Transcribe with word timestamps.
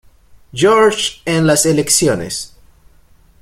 George 0.51 1.21
en 1.25 1.45
las 1.45 1.67
elecciones. 1.67 2.55